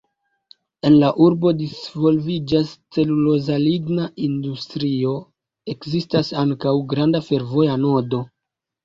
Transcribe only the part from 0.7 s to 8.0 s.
En la urbo disvolviĝas celuloza–ligna industrio, ekzistas ankaŭ granda fervoja